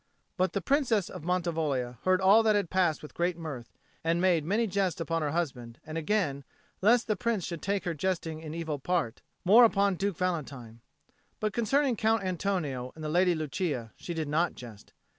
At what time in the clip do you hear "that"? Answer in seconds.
2.41-2.55